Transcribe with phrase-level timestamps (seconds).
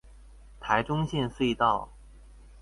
[0.59, 1.89] 臺中線隧道